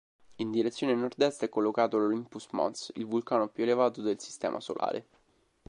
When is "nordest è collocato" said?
0.95-1.99